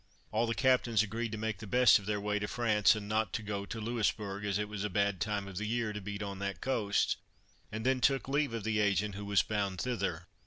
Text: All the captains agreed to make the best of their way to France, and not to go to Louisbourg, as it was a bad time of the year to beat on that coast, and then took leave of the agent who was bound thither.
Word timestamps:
All 0.31 0.47
the 0.47 0.55
captains 0.55 1.03
agreed 1.03 1.31
to 1.31 1.37
make 1.37 1.59
the 1.59 1.67
best 1.67 1.99
of 1.99 2.07
their 2.07 2.19
way 2.19 2.39
to 2.39 2.47
France, 2.47 2.95
and 2.95 3.07
not 3.07 3.33
to 3.33 3.43
go 3.43 3.67
to 3.67 3.79
Louisbourg, 3.79 4.43
as 4.45 4.57
it 4.57 4.67
was 4.67 4.83
a 4.83 4.89
bad 4.89 5.21
time 5.21 5.47
of 5.47 5.57
the 5.57 5.67
year 5.67 5.93
to 5.93 6.01
beat 6.01 6.23
on 6.23 6.39
that 6.39 6.59
coast, 6.59 7.17
and 7.71 7.85
then 7.85 8.01
took 8.01 8.27
leave 8.27 8.51
of 8.55 8.63
the 8.63 8.79
agent 8.79 9.13
who 9.13 9.25
was 9.25 9.43
bound 9.43 9.79
thither. 9.79 10.25